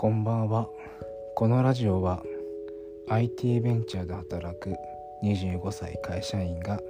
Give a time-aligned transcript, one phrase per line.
[0.00, 0.66] こんばんは。
[1.36, 2.22] このラジオは
[3.10, 4.74] IT ベンチャーで働く
[5.22, 6.80] 25歳会社員が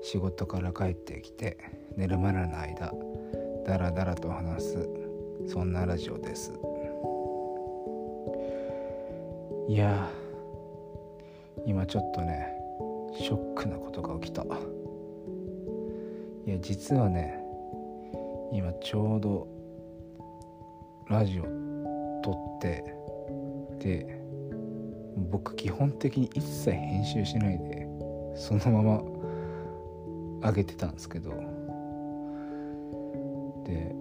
[0.00, 1.58] 仕事から帰ってきて
[1.96, 2.94] 寝るまでの間
[3.66, 4.88] ダラダラと話す
[5.48, 6.52] そんなラジオです。
[9.66, 10.08] いや
[11.64, 12.46] 今ちょっとね
[13.18, 14.44] ショックなことが起きた。
[14.44, 14.46] い
[16.50, 17.40] や実はね
[18.52, 19.48] 今ちょうど
[21.10, 21.55] ラジオ
[22.56, 22.94] って
[23.78, 24.20] で
[25.30, 27.86] 僕基本的に一切編集しないで
[28.34, 28.82] そのま
[30.40, 31.30] ま上げてたんですけど
[33.64, 33.94] で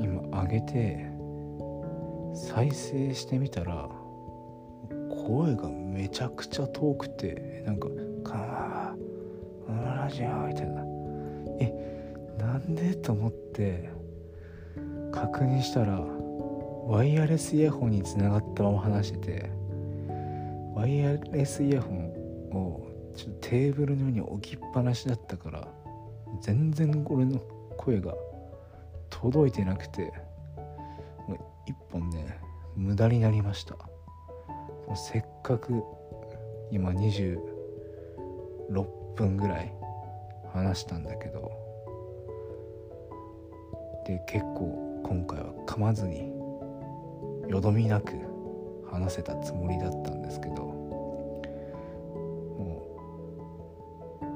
[0.00, 1.06] 今上げて
[2.34, 3.88] 再生してみたら
[5.26, 7.88] 声がめちゃくちゃ遠くてなんか
[8.24, 10.84] 「かーこのラジオ」みたいな。
[11.60, 12.94] えなんで？
[12.94, 13.90] と思って
[15.12, 16.00] 確認したら
[16.86, 19.50] ワイヤレスイヤホンにつながったまま話してて
[20.74, 22.08] ワイヤレスイヤホン
[22.52, 25.68] をちょっとテーブルの上に置きっぱなしだったから
[26.40, 27.38] 全然俺の
[27.76, 28.14] 声が
[29.08, 30.12] 届いてなくて
[31.66, 32.38] 一本ね
[32.76, 33.74] 無駄になりました。
[33.74, 35.84] もうせっかく
[36.72, 37.38] 今26
[39.14, 39.72] 分ぐらい
[40.52, 41.52] 話したんだけど
[44.04, 46.32] で結構今回は噛まずに
[47.48, 48.12] よどみなく
[48.90, 50.64] 話せたつもりだったんですけど
[52.56, 52.86] も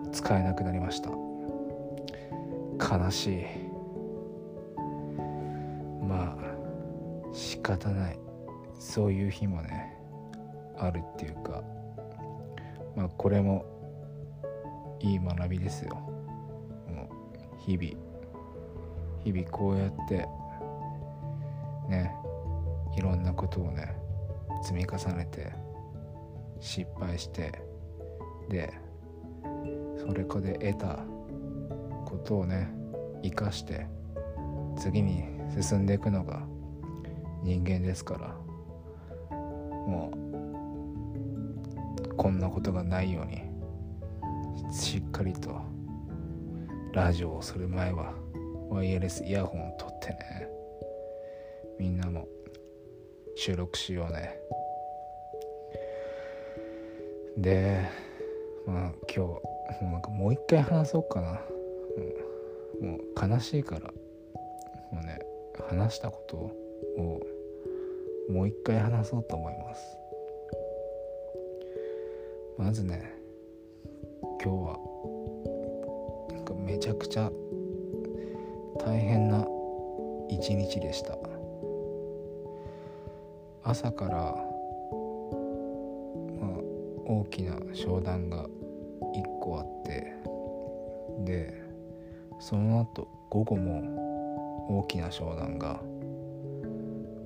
[0.06, 1.10] う使えなくなりました。
[2.78, 3.44] 悲しい。
[6.02, 6.44] まあ
[7.32, 8.18] 仕方ない。
[8.78, 9.96] そういう日もね
[10.76, 11.62] あるっていうか
[12.96, 13.64] まあこれも
[15.00, 15.94] いい学びですよ。
[16.88, 17.88] もう日々
[19.24, 20.28] 日々こうやって
[21.94, 22.10] ね
[22.96, 23.96] いろんなことをね
[24.62, 25.52] 積み重ねて
[26.60, 27.52] 失敗して
[28.48, 28.72] で
[29.98, 31.04] それこで得た
[32.04, 32.70] ことをね
[33.22, 33.86] 生かして
[34.78, 35.24] 次に
[35.60, 36.42] 進んでいくのが
[37.42, 38.28] 人間ですから
[39.86, 40.12] も
[42.10, 43.42] うこんなことがないように
[44.72, 45.60] しっかりと
[46.92, 48.14] ラジオをする前は
[48.70, 50.48] ワイヤレスイヤホンを取ってね
[51.78, 52.28] みんなも
[53.36, 54.38] 収録しようね。
[57.36, 57.88] で
[58.66, 59.40] まあ今日も
[59.82, 61.40] うなんかもう一回話そうかな、
[62.80, 63.92] う、もう悲しいから。
[64.92, 65.18] もうね
[65.68, 67.20] 話したことを
[68.30, 69.98] もう一回話そうと思います。
[72.56, 73.12] まずね
[74.22, 74.78] 今日は
[76.32, 77.30] なんかめちゃくちゃ
[78.78, 79.44] 大変な
[80.28, 81.33] 一日でした。
[83.66, 84.34] 朝から、まあ、
[87.06, 88.48] 大きな商談が1
[89.40, 90.12] 個あって
[91.24, 91.62] で
[92.40, 93.80] その後午後も
[94.68, 95.80] 大きな商談が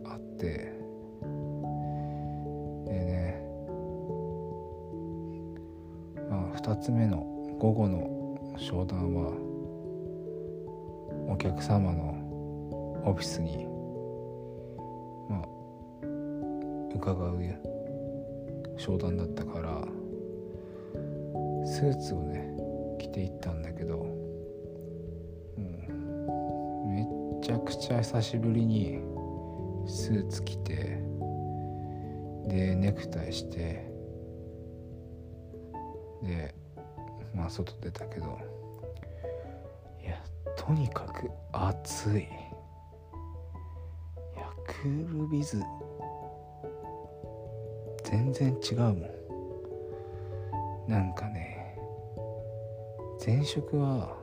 [0.04, 0.72] あって
[2.86, 3.42] でね
[6.30, 7.26] まあ2つ目の
[7.58, 9.32] 午後の商談は
[11.28, 12.14] お客様の
[13.04, 13.67] オフィスに
[16.98, 17.38] 伺う
[18.76, 19.82] 商談だったから。
[21.64, 22.56] スーツをね
[22.98, 23.96] 着ていったんだけど。
[23.98, 24.14] も
[26.84, 27.06] うめっ
[27.42, 29.00] ちゃくちゃ久しぶりに
[29.86, 31.00] スーツ着て。
[32.46, 33.86] でネクタイして。
[36.22, 36.54] で
[37.34, 38.38] まあ外出たけど。
[40.02, 40.22] いや
[40.56, 42.22] とにかく暑い。
[42.22, 42.24] い
[44.36, 45.62] やクールビズ。
[48.10, 49.18] 全然違うもん。
[50.88, 51.76] なんかね
[53.24, 54.16] 前職は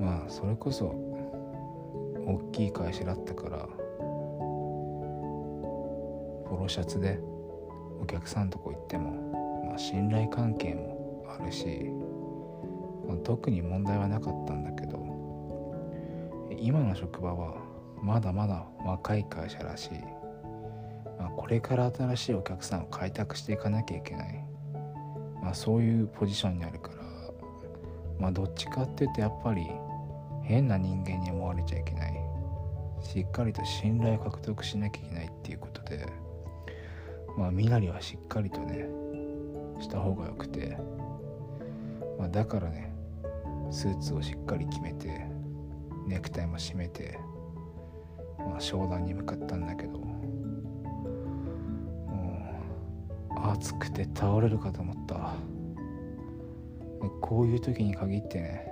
[0.00, 0.86] まあそれこそ
[2.26, 3.68] 大きい会社だったから
[6.48, 7.20] ポロシャツで
[8.00, 9.10] お客さんとこ行っても、
[9.66, 11.66] まあ、信頼関係もあるし、
[13.06, 14.96] まあ、特に問題はなかったんだけど
[16.58, 17.56] 今の職場は
[18.02, 19.90] まだまだ若い会社らしい、
[21.38, 24.44] これから新しいお客さんを開拓していかなきゃいけない、
[25.40, 26.94] まあ、そういうポジションにあるから、
[28.18, 29.64] まあ、どっちかっていうとやっぱり
[30.42, 32.14] 変な人間に思われちゃいけない。
[33.00, 36.04] しっかりと信頼を獲得しなきゃいけないっていうことで
[37.36, 38.88] まあ身なりはしっかりとね
[39.80, 40.76] した方がよくて、
[42.18, 42.92] まあ、だからね
[43.70, 45.28] スーツをしっかり決めて
[46.08, 47.16] ネクタイも締めて
[48.38, 50.17] まあ、商談に向かったんだけど。
[53.52, 55.34] 暑くて倒れるかと思った。
[57.02, 58.66] でこういう時に限ってね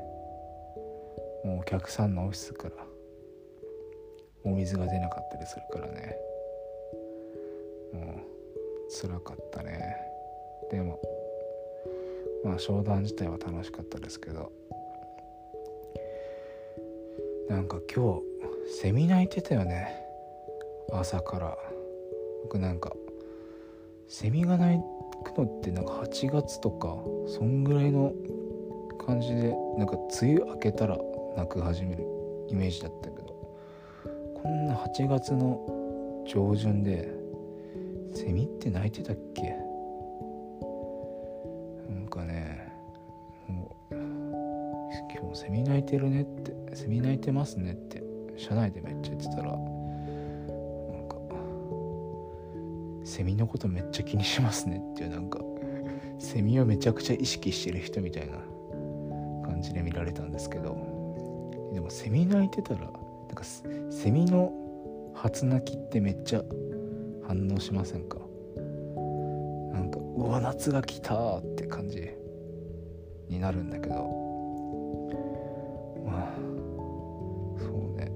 [1.44, 2.74] もうお客さんのオフィスから
[4.44, 6.16] お水が出なかったりするからね。
[7.92, 8.20] もう
[8.90, 9.96] 辛かったね。
[10.70, 11.00] でも
[12.44, 14.52] まあ商談自体は楽しかったですけど。
[17.48, 18.20] なんか今
[18.66, 20.04] 日セミ鳴いてたよね。
[20.92, 21.56] 朝から。
[22.42, 22.92] 僕なんか
[24.08, 24.78] セミが鳴
[25.24, 28.12] くのってなんか8月とかそんぐらいの
[29.04, 30.96] 感じでなんか梅雨明けたら
[31.36, 32.04] 鳴く始める
[32.48, 33.26] イメージだったけど
[34.34, 37.12] こんな8月の上旬で
[38.14, 39.42] セミって鳴いてたっけ？
[41.92, 42.72] なんかね
[43.48, 43.94] もう
[45.20, 48.02] 今日セミ鳴いてるねってセミ鳴いてますねって
[48.36, 49.56] 社内でめっちゃ言ってたら
[53.06, 55.38] セミのことめっちゃ気にしますねっていうなんか
[56.18, 58.34] セミをめちゃくちゃ意識してる人みたいな
[59.48, 60.74] 感じで見られたんですけど
[61.72, 62.90] でもセミ鳴いてたらなん
[63.34, 64.52] かセミの
[65.14, 66.42] 初鳴きってめっちゃ
[67.26, 68.18] 反応しませんか？
[69.72, 72.10] なんかうわ夏が来たって感じ
[73.28, 73.94] になるんだけど。
[76.04, 76.34] まあ
[77.58, 78.10] そうね。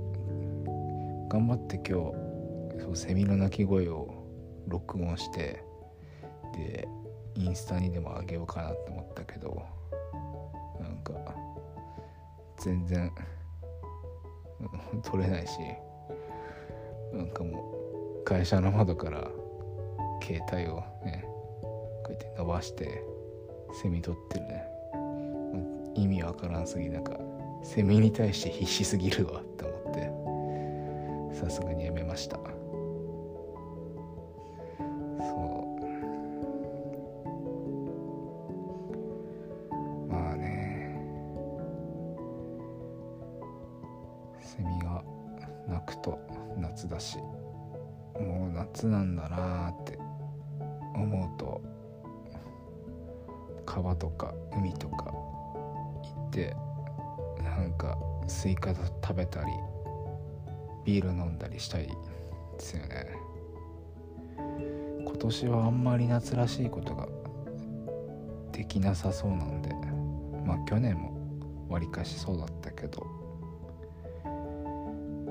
[1.29, 4.20] 頑張って今日そうセミの鳴き声を
[4.71, 5.63] 録音して
[6.55, 6.89] で
[7.35, 9.63] インスタにでもあげようかなって思ったけど
[10.81, 11.13] なんか
[12.59, 13.13] 全然
[15.03, 15.59] 撮れないし
[17.13, 19.29] なんかもう会社の窓から
[20.23, 23.03] 携帯をねこうやって伸ばして
[23.83, 24.65] セミ撮ってるね。
[25.95, 27.19] 意味わからんすぎなんか
[27.63, 32.39] セミに対して必死すぎるわって思ってさすがにやめました。
[60.91, 61.93] ビール飲んだりしたいで
[62.59, 63.07] すよね。
[65.07, 67.07] 今年はあんまり夏らしいことが
[68.51, 69.73] できなさそうなんで
[70.45, 71.17] まあ去年も
[71.69, 73.07] わりかしそうだったけど。
[74.25, 74.29] う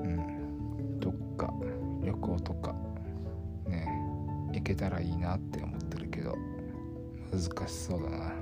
[0.02, 0.98] ん。
[0.98, 1.52] どっか
[2.02, 2.74] 旅行とか
[3.66, 3.86] ね
[4.54, 6.38] 行けたらいいなって思ってるけど
[7.30, 8.32] 難しそうだな。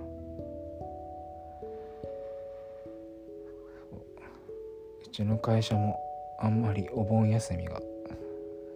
[5.04, 5.98] うちの会社も
[6.40, 7.80] あんまりお盆休みが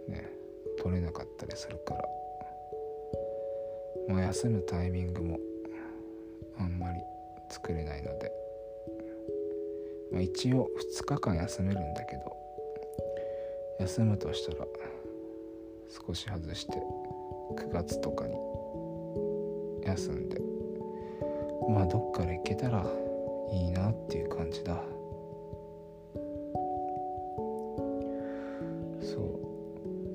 [0.09, 0.29] ね
[0.83, 2.05] 取れなかったりするから
[4.09, 5.39] まあ休むタイミングも
[6.59, 7.01] あんまり
[7.49, 8.33] 作れないので、
[10.11, 10.69] まあ、一応
[11.01, 12.37] 2日間休めるんだけど
[13.81, 14.67] 休むとしたら
[16.07, 16.73] 少し外して
[17.57, 18.35] 9月とかに
[19.85, 20.41] 休んで
[21.69, 22.85] まあどっから行けたら
[23.53, 24.83] いいなっていう感じだ。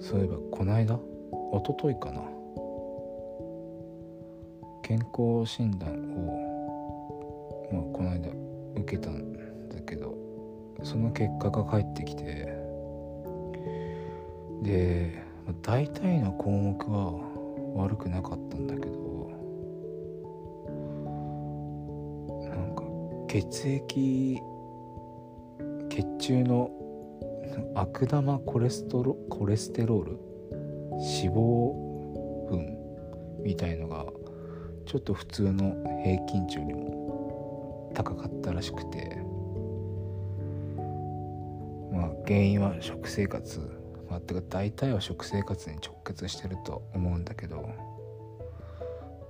[0.10, 2.22] そういえばこの間一昨日かな。
[4.82, 8.30] 健康診断を、まあ、この間
[8.80, 9.34] 受けたん
[9.68, 10.16] だけど
[10.82, 12.24] その結果が返ってきて
[14.64, 15.22] で
[15.62, 17.12] 大体の項目は
[17.76, 19.30] 悪くなかったんだけど
[22.50, 22.84] なんか
[23.28, 24.40] 血液
[25.90, 26.72] 血中の
[27.76, 30.20] 悪玉コレストロコレステロール？
[31.00, 31.74] 脂肪
[32.50, 32.78] 分
[33.44, 34.06] みたいのが
[34.86, 39.22] ちょっと普通の平均値よりも高かったらしくて。
[41.92, 43.60] まあ原因は食生活。
[44.10, 47.70] まあてか大体は食生活に直結してると思うんだけど。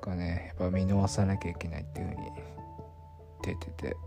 [0.01, 2.17] がねやっぱ見逃さなきゃいけないっていうふうに
[3.43, 3.98] 出てて。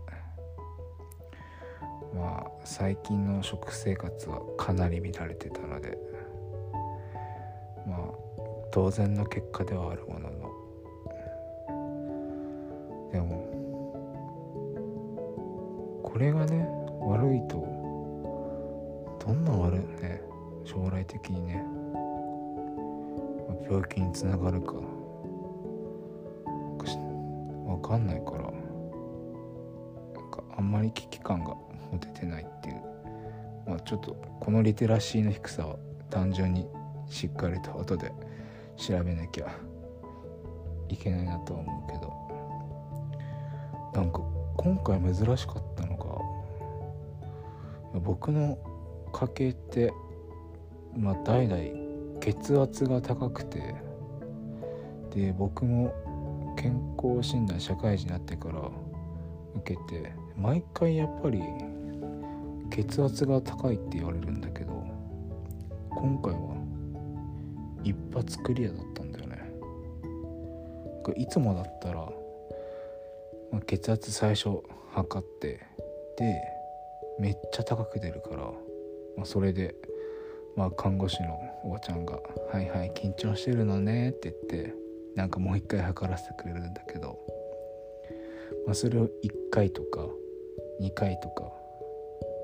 [2.21, 5.97] まあ最近の食生活はかなり乱れてたので
[7.87, 7.99] まあ
[8.71, 10.51] 当然の結果ではあるものの。
[13.11, 13.41] でも
[16.03, 16.67] これがね
[17.01, 17.55] 悪いと
[19.25, 20.21] どんな悪いね
[20.63, 21.65] 将来的にね
[23.67, 24.73] 病気につながるか
[27.65, 28.53] 分かんないからなん
[30.31, 31.55] かあんまり危機感が
[31.91, 32.81] 持ててないっていう。
[33.67, 35.75] まあ、ちょっとこのリテラシーの低さは
[36.09, 36.67] 単純に
[37.07, 38.11] しっかりと後で
[38.75, 39.47] 調べなきゃ
[40.89, 42.21] いけないなとは思うけど。
[43.93, 44.21] なんか
[44.57, 45.97] 今回珍しかったの
[47.93, 48.57] が僕の
[49.11, 49.91] 家系って
[50.95, 51.61] まあ代々
[52.21, 53.75] 血圧が高くて
[55.13, 55.93] で僕も
[56.57, 58.61] 健康診断社会人になってから
[59.55, 61.41] 受けて毎回やっぱり
[62.71, 64.83] 血圧が高いって言われるんだけど
[65.91, 66.55] 今回は
[67.83, 69.51] 一発クリアだったんだよね。
[71.17, 71.95] いつもだったら、
[73.51, 74.61] まあ、血圧最初
[74.91, 75.59] 測って
[76.17, 76.41] で
[77.19, 78.37] めっちゃ高く出るから、
[79.17, 79.75] まあ、それで、
[80.55, 82.19] まあ、看護師のおばちゃんが
[82.53, 84.75] 「はいはい緊張してるのね」って言って
[85.15, 87.19] なんかもう一回測らせてくれるんだけど、
[88.65, 89.09] まあ、それを1
[89.51, 90.07] 回とか
[90.79, 91.51] 2回とか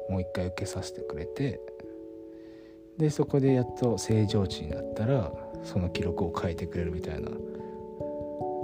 [0.10, 1.60] もう一回受けさせてくれて
[2.98, 5.32] でそこでやっと正常値になったら
[5.64, 7.30] その記録を変えてくれるみたいな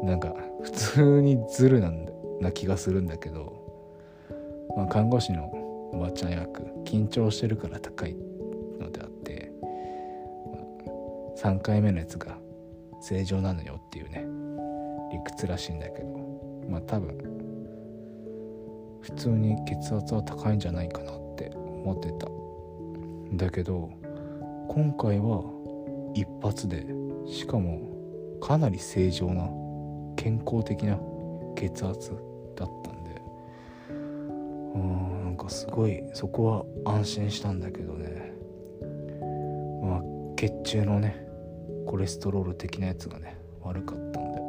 [0.04, 0.34] なんか
[0.64, 2.08] 普通にズルなん
[2.42, 3.54] な気がするんだけど、
[4.76, 5.46] まあ、看護師の
[5.94, 8.16] おばちゃん役緊張してるから高い
[8.80, 12.38] のであって、まあ、3回目のやつが
[13.02, 14.26] 正常なのよっていうね
[15.12, 16.08] 理屈らしいんだけど
[16.70, 17.18] まあ多分
[19.02, 21.12] 普通に血圧は高いんじゃないかな
[21.84, 22.28] 思ってた。
[23.46, 23.90] だけど
[24.70, 25.44] 今回は
[26.14, 26.86] 一発で
[27.26, 27.82] しかも
[28.42, 29.50] かなり正常な
[30.16, 31.00] 健康的な
[31.56, 32.12] 血圧
[32.56, 33.22] だったんで。
[34.76, 38.34] うんなんかすごいそこは安心したんだけどね。
[39.82, 40.02] まあ
[40.36, 41.26] 血中のね
[41.86, 44.40] コレステロール的なやつがね悪かったんで。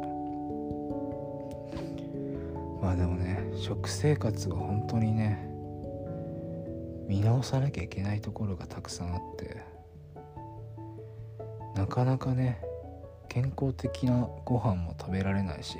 [2.81, 5.54] まあでもね食生活は本当にね
[7.07, 9.63] 見直さなきゃいけないところがたくさんあって
[11.75, 12.61] なかなかね
[13.29, 15.77] 健康的なご飯も食べられないし、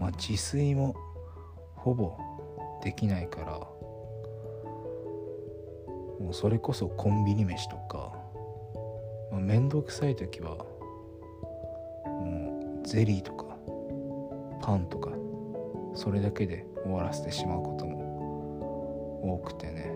[0.00, 0.94] まあ、自炊も
[1.74, 2.16] ほぼ
[2.82, 3.58] できないから
[6.20, 8.12] もうそれこそコンビニ飯とか、
[9.30, 10.56] まあ、めんどくさい時は
[12.04, 13.44] もうゼリーとか
[14.62, 15.10] パンとか
[15.94, 19.93] それだけで終わらせてしまうことも多くてね。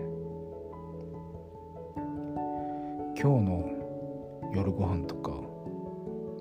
[3.21, 5.31] 今日の夜ご飯とか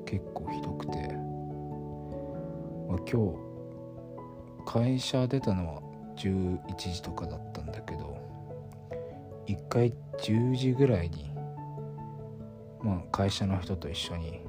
[0.07, 0.93] 結構ひどくて、
[2.89, 3.37] まあ、今日
[4.65, 5.83] 会社出たのは
[6.17, 8.17] 11時とかだったんだけど
[9.49, 11.33] 一回10時ぐらいに
[12.81, 14.41] まあ会社の人と一緒に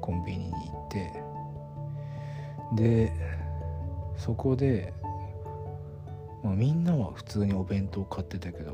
[0.00, 1.12] コンビニに行って
[2.74, 3.12] で
[4.16, 4.92] そこで、
[6.42, 8.72] まあ、みんなは普通にお弁当買ってたけど、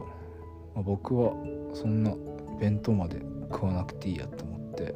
[0.75, 1.35] まあ、僕は
[1.75, 2.15] そんな
[2.59, 4.95] 弁当まで食わなくていいやと思って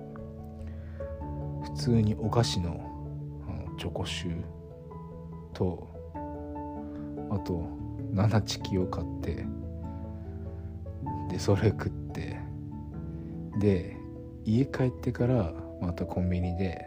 [1.65, 2.89] 普通にお菓子の
[3.49, 4.43] あのチョコシュー
[5.55, 5.89] と
[7.31, 7.67] あと
[8.13, 9.47] 7チキを買って
[11.31, 12.39] でそれ食って
[13.59, 13.97] で
[14.45, 16.87] 家帰ってからまたコンビニで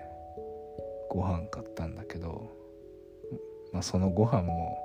[1.10, 2.52] ご飯買ったんだけど、
[3.72, 4.78] まあ、そのご飯も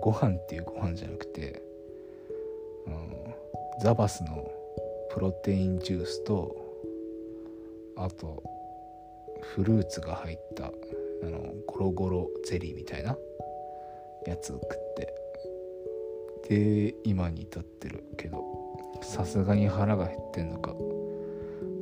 [0.00, 1.62] ご飯っていうご飯じゃなくて、
[2.86, 3.34] うん、
[3.80, 4.50] ザバスの
[5.10, 6.56] プロテインジュースと
[7.96, 8.42] あと
[9.54, 10.70] フルーツが入ったあ
[11.26, 13.16] のゴロゴロゼリーみたいな
[14.26, 15.14] やつを食って
[16.48, 18.44] で今に至ってるけど
[19.02, 20.74] さすがに腹が減ってんのか。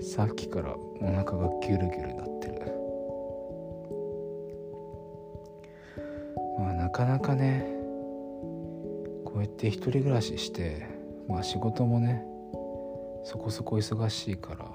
[0.01, 2.57] さっきからお腹がギュルギュルなってる。
[6.59, 7.67] まあなかなかね
[9.25, 10.87] こうやって一人暮らしして
[11.29, 12.25] まあ仕事もね
[13.27, 14.69] そこそこ忙しいから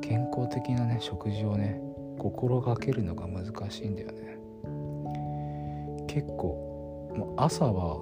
[0.00, 1.80] 健康的なね食事をね
[2.18, 4.36] 心がけるのが難しいんだよね。
[6.08, 8.00] 結構朝は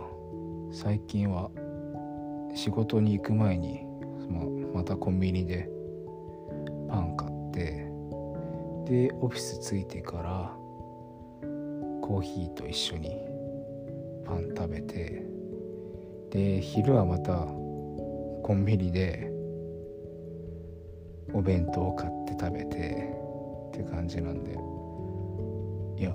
[0.72, 1.50] 最近は
[2.54, 3.84] 仕事に行く前に
[4.72, 5.68] またコンビニで
[6.88, 7.90] パン買って
[8.86, 10.56] でオフィス着いてから
[12.00, 13.10] コーヒーと一緒に
[14.24, 15.22] パン食べて
[16.30, 17.46] で昼はまた
[18.42, 19.30] コンビニで
[21.32, 23.12] お弁当を買って食べて
[23.68, 24.52] って感じなんで。
[25.98, 26.10] いや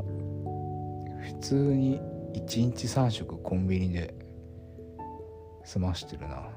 [1.21, 1.99] 普通に
[2.33, 4.13] 1日3食コンビニで
[5.63, 6.49] 済ましてるな。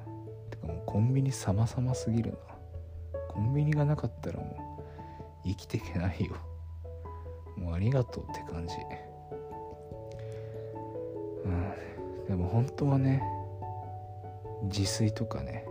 [0.51, 2.37] てかもうコンビニ様々すぎるな。
[3.29, 4.81] コンビニがなかったらも
[5.45, 6.37] う生きていけないよ。
[7.57, 8.75] もうありがとうって感じ。
[11.45, 12.27] うん。
[12.27, 13.23] でも本当はね
[14.65, 15.67] 自炊とかね。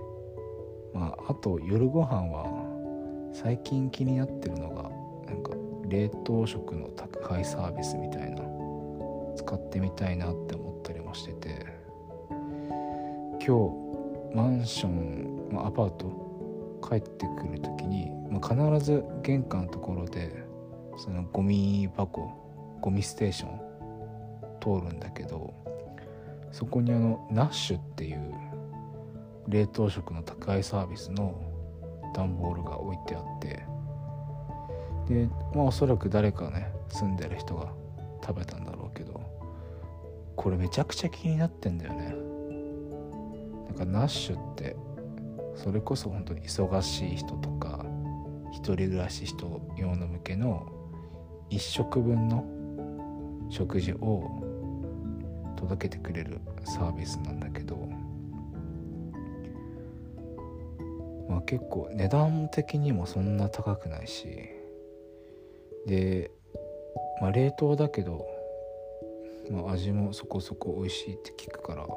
[0.94, 2.46] まああと夜ご飯は
[3.34, 4.90] 最近気になってるのが
[5.32, 5.52] なんか
[5.88, 8.42] 冷凍食の宅配サービスみたいな
[9.36, 11.80] 使ってみたいなって思ったりもしてて。
[13.50, 13.58] 今
[14.32, 20.44] 日マンション、まあ、アパート帰ってくる時に、まあ、必ず玄関のところで
[20.98, 22.30] そのゴミ箱
[22.82, 23.60] ゴミステーション
[24.62, 25.54] 通るんだけど
[26.52, 28.34] そこにあのナッシュっていう
[29.50, 31.42] 冷凍食の宅配サービスの
[32.16, 33.66] 段ボールが置いてあって
[35.08, 37.72] でまあおそらく誰かね住んでる人が
[38.26, 39.22] 食べたんだろうけど
[40.36, 42.16] これめちゃくちゃ気になってんだよね。
[43.68, 44.76] なんかナッシュって
[45.56, 47.86] それこそ本当に忙しい人とか
[48.52, 50.66] 一人暮らし人用の向けの
[51.50, 52.46] 1食分の
[53.50, 54.42] 食事を
[55.58, 57.89] 届けてくれるサービスなんだけど
[61.30, 64.50] まあ結構値段的にもそんな高くないし
[65.86, 66.32] で、
[67.22, 68.28] まあ、冷凍だけど、
[69.50, 71.94] まあ、味もそこそこ美味しいって聞くから、ま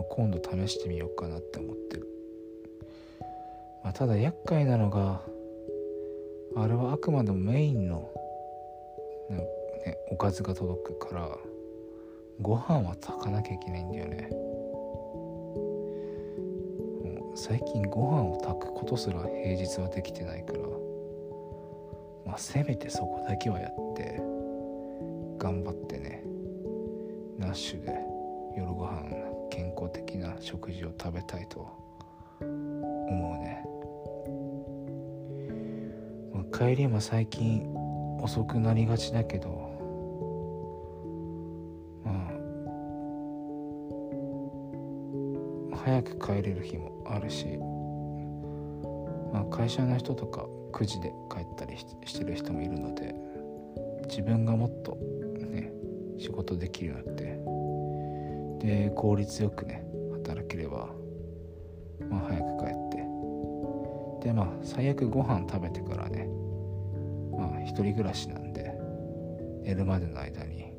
[0.00, 2.06] あ、今度試してみようかなって思ってる、
[3.84, 5.22] まあ、ただ厄介なのが
[6.56, 8.10] あれはあくまでもメインの、
[9.30, 11.38] ね、おかずが届くから
[12.40, 14.49] ご飯は炊かなきゃいけないんだよね。
[17.42, 20.58] 最近ご飯を炊くことすら平日はできてないから
[22.26, 24.18] まあせめてそこだけはやって
[25.38, 26.22] 頑張ってね
[27.38, 27.98] ナッシュで
[28.58, 29.04] 夜ご飯
[29.50, 31.66] 健康的な食事を食べたいと
[32.40, 33.64] 思うね。
[36.34, 37.74] まあ帰りも最近
[38.20, 39.69] 遅くなりがちだけど
[45.90, 47.46] 早く帰れる日もあるし、
[49.32, 53.12] まあ、会社の人とか9時で帰ったりしてる人もいるので
[54.08, 54.96] 自分がもっと
[55.50, 55.72] ね
[56.16, 57.14] 仕事できるようになっ
[58.60, 60.90] てで効率よくね働ければ
[62.08, 66.28] まあ早く帰ってでまあ最悪ご飯食べてからね
[67.32, 68.78] まあ一人暮らしなんで
[69.64, 70.72] 寝るまでの間に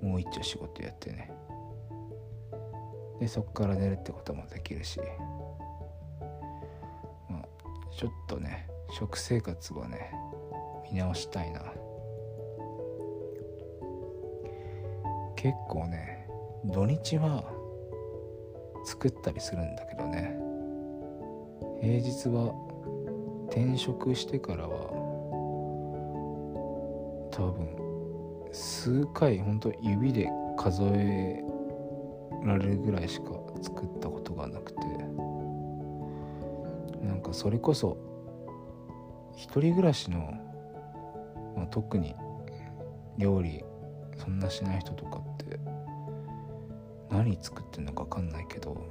[0.00, 1.29] もう一丁仕事やってね
[3.20, 4.98] でそっから寝るってこともできるし。
[7.28, 7.44] まあ
[7.96, 8.66] ちょっとね
[8.98, 10.12] 食生活はね
[10.90, 11.60] 見直したいな。
[15.36, 16.26] 結構ね
[16.64, 17.44] 土日は
[18.84, 20.36] 作ったりするんだけどね。
[21.80, 22.54] 平日は
[23.48, 24.90] 転職してからは
[27.30, 27.68] 多分
[28.52, 31.42] 数回本当指で数え
[32.44, 33.26] られるぐらいしか
[33.62, 34.80] 作ったことがなくて。
[37.02, 37.96] なんかそれこそ
[39.34, 40.18] 一人暮らしの、
[41.56, 42.14] まあ、特に
[43.18, 43.64] 料理
[44.16, 45.58] そんなしない人とかって
[47.10, 48.86] 何作ってんのか分かんないけど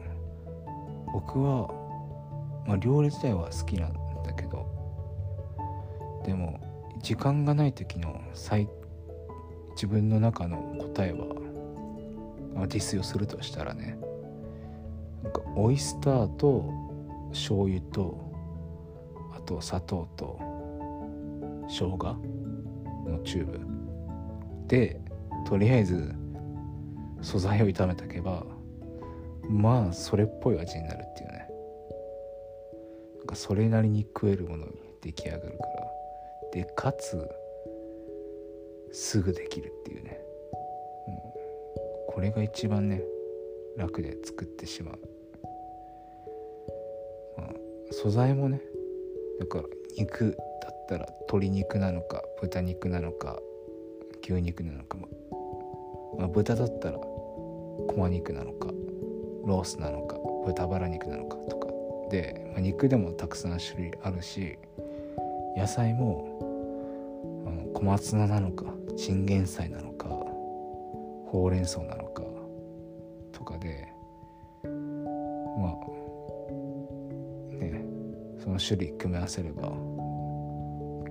[1.13, 1.67] 僕は、
[2.67, 4.65] まあ、料理自体は好きなんだけど
[6.25, 6.59] でも
[7.01, 8.67] 時間がない時の最
[9.75, 11.25] 自分の中の答えは、
[12.55, 13.97] 自炊をするとしたらね
[15.23, 16.71] なんかオイスターと
[17.31, 18.31] 醤油と
[19.35, 20.39] あと砂糖と
[21.67, 22.17] 生姜
[23.07, 23.59] のチューブ。
[24.67, 25.01] で
[25.47, 26.13] とりあえず
[27.21, 28.45] 素材を炒めとけば
[29.49, 31.47] まあそれっぽい味になるっていうね。
[33.17, 35.89] なんかそれなりに食えるものに出来上がるから
[36.51, 37.29] でかつ
[38.91, 40.18] すぐできるっていうね、
[42.19, 43.01] これが一番ね
[43.77, 44.99] 楽で作ってしまう、
[47.37, 47.49] まあ、
[47.91, 48.59] 素材もね
[49.39, 49.63] だから
[49.97, 53.39] 肉だったら鶏肉なのか豚肉なのか
[54.21, 54.97] 牛肉なのか、
[56.17, 58.67] まあ、豚だったらこま肉なのか
[59.45, 61.67] ロースなのか豚バラ肉なのかとか。
[62.11, 64.57] で、まあ、肉でもたくさん種類あるし
[65.55, 66.37] 野菜も
[67.73, 68.65] 小松菜なのか
[68.97, 70.18] チンゲン菜なのか
[71.31, 72.23] ほうれん草なのか
[73.31, 73.87] とかで
[74.63, 74.69] ま
[75.69, 75.75] あ
[77.53, 77.85] ね
[78.39, 79.69] その種類組み合わせれば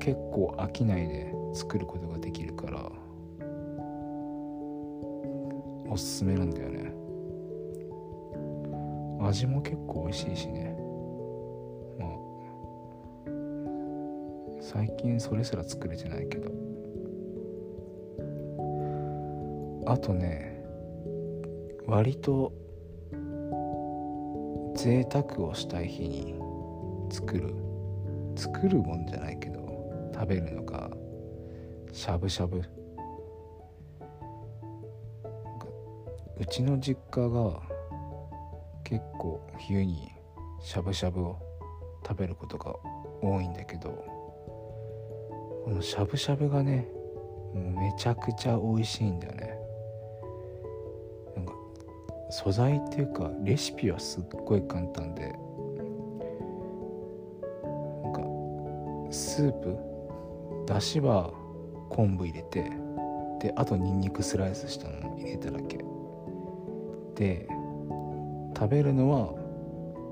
[0.01, 2.91] 結構飽きないで作ることができるから
[5.89, 6.93] おすすめなんだよね。
[9.21, 10.77] 味も結構美味しいしね。
[11.99, 12.11] まあ
[14.61, 16.78] 最近それすら作れてないけど。
[19.89, 20.63] あとね
[21.87, 22.53] 割と
[24.77, 26.35] 贅沢をしたい日に
[27.11, 27.55] 作る
[28.37, 30.91] 作るもんじゃないけど食べるのが
[31.91, 32.63] しゃぶしゃぶ。
[36.41, 37.63] うちの実家が
[38.85, 40.13] 結構冬に
[40.61, 41.39] しゃぶしゃぶを
[42.07, 42.75] 食べることが
[43.23, 43.89] 多いんだけど
[45.65, 46.87] このしゃぶしゃぶがね
[47.55, 49.58] めちゃくちゃ美味しいんだよね。
[52.31, 55.35] 素材っていうかレシピはすっごい簡単で
[57.63, 58.21] なんか
[59.11, 59.77] スープ
[60.67, 61.33] だしは
[61.89, 62.71] 昆布入れて
[63.41, 65.79] であとにんにくスライスしたのを入れただけ。
[67.15, 67.49] で
[68.57, 69.35] 食べるのは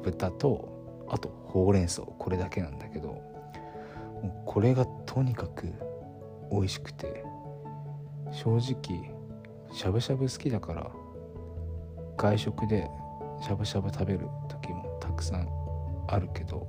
[0.03, 2.03] 豚とあとほうれん草。
[2.03, 3.21] これだけなんだけど
[4.45, 5.73] これがとにかく
[6.51, 7.25] 美味しくて
[8.33, 8.73] 正直
[9.73, 10.91] しゃぶしゃぶ好きだから
[12.17, 12.91] 外食で
[13.43, 15.49] しゃぶしゃぶ食べる時もたくさん
[16.09, 16.67] あるけど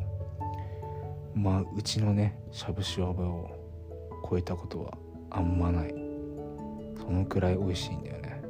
[1.33, 3.49] まあうちのねしゃぶしゃぶを
[4.29, 4.97] 超えたことは
[5.29, 5.93] あんまない。
[6.99, 8.41] そのくらい美味しいんだよね。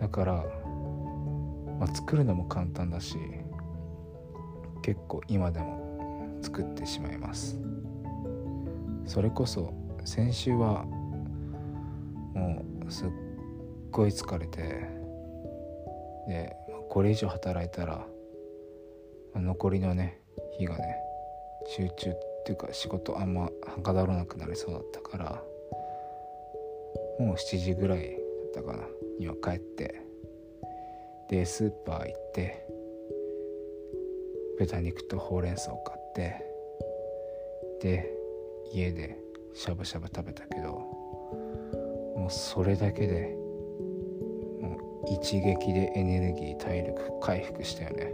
[0.00, 0.32] だから、
[1.78, 3.16] まあ、作るのも簡単だし
[4.82, 7.60] 結構今でも作ってしまいます。
[9.04, 10.84] それこそ先週は
[12.34, 13.08] もうすっ
[13.90, 15.03] ごい疲れて
[16.28, 16.56] で
[16.88, 18.06] これ以上働いたら
[19.34, 20.20] 残りのね
[20.58, 20.96] 日がね
[21.66, 23.50] 集中っていうか仕事あんまは
[23.82, 25.42] かどらなくなりそうだったから
[27.18, 28.10] もう7時ぐらい
[28.54, 28.84] だったかな
[29.18, 30.02] には帰って
[31.28, 32.66] でスーパー行って
[34.58, 36.54] 豚肉とほうれん草を買って
[37.80, 38.10] で
[38.72, 39.18] 家で
[39.54, 43.36] しゃぶしゃぶ食べたけどもうそれだけで
[45.08, 48.12] 一撃でエネルギー体力回復したよね。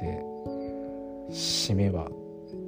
[0.00, 0.22] で
[1.30, 2.08] 締めは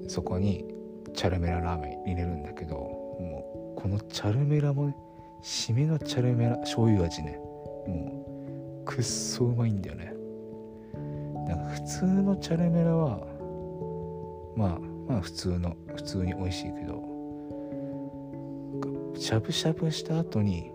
[0.09, 0.67] そこに
[1.15, 4.97] チャルメララーメン入れるんだけどもうこのチャルメラもね
[5.43, 7.39] 締めのチャルメラ醤油味ね
[7.87, 10.15] もうくっそうまいんだよね。
[11.49, 13.27] だから普通のチャルメラは
[14.57, 17.03] まあまあ普通の普通に美味しいけど
[19.17, 20.71] しゃぶしゃぶした後に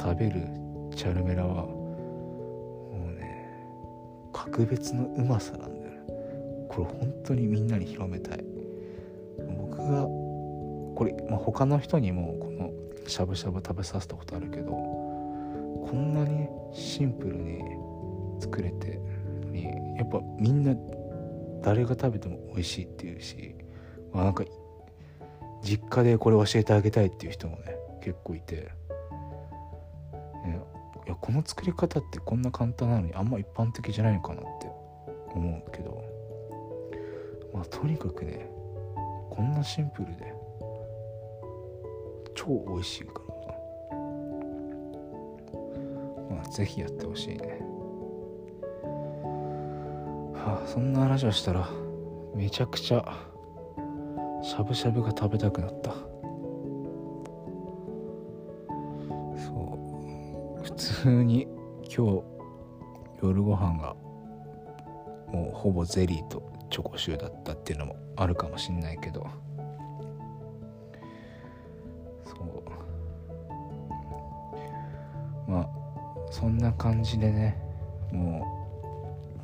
[0.00, 0.46] 食べる
[0.94, 3.48] チャルメラはもうね
[4.32, 6.00] 格別のうまさなんだよね。
[6.68, 8.44] これ本当にみんなに広めたい。
[9.58, 10.02] 僕が
[10.94, 12.70] これ、まあ、他の人にもこの
[13.08, 17.60] しゃぶしゃぶ食べさせたことあるけどこんなにシンプルに
[18.40, 19.00] 作れて
[19.96, 20.74] やっぱみんな
[21.62, 23.54] 誰が食べても美味しいっていうし、
[24.12, 24.44] まあ、なんか
[25.62, 28.70] 実家でこれ教えてあげたいっていう人もね結構いて、
[31.06, 34.66] いやこの作り方ってこんな簡単なのにあんま一般的じゃないのかなって
[35.34, 36.14] 思うけど。
[37.54, 38.50] まあとにかくね
[39.30, 40.34] こんなシンプルで
[42.34, 43.56] 超美味しいから
[46.30, 47.60] まあ是非やってほしいね。
[50.34, 51.70] はあそんな話をしたら
[52.34, 53.04] めちゃくちゃ
[54.42, 55.94] しゃぶしゃぶが食べたくなった。
[61.04, 61.46] 通に
[61.82, 62.22] 今日
[63.22, 63.94] 夜ご飯が
[65.30, 69.26] もうほぼゼリーとチョコシューだったっていうのもあるかもしんないけど。
[72.24, 72.32] そ
[75.46, 75.50] う。
[75.50, 75.68] まあ
[76.30, 77.60] そんな感じでね
[78.10, 78.40] も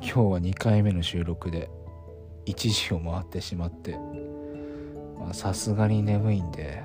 [0.01, 1.69] う今日は2回目の収録で
[2.47, 2.55] 1
[2.89, 3.99] 時を回ってしまって
[5.31, 6.81] さすがに眠いんで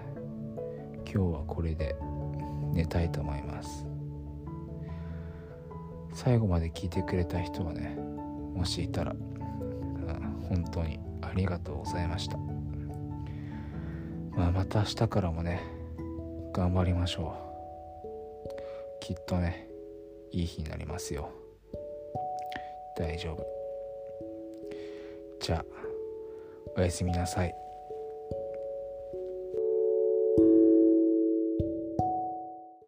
[1.10, 1.96] 今日はこれで
[2.74, 3.85] 寝たいと思います。
[6.16, 7.94] 最後まで聞いてくれた人はね
[8.54, 9.14] もしいたら
[10.48, 12.38] 本当にありがとうございました。
[14.34, 15.62] まあまた明日からもね
[16.54, 17.36] 頑張りましょ
[18.02, 19.04] う。
[19.04, 19.68] きっとね
[20.32, 21.30] いい日になりますよ。
[22.96, 23.44] 大丈夫。
[25.40, 25.64] じゃあ
[26.76, 27.65] おやすみなさい。